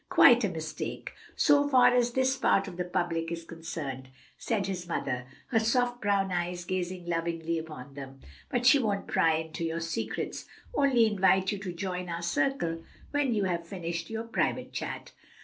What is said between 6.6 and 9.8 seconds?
gazing lovingly upon them, "but we won't pry into your